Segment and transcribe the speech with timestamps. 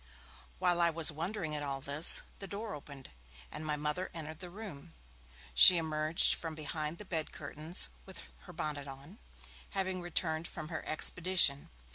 [0.57, 3.11] While I was wondering at all this, the door opened,
[3.51, 4.95] and my Mother entered the room;
[5.53, 9.19] she emerged from behind the bed curtains, with her bonnet on,
[9.77, 11.69] having returned from her expedition.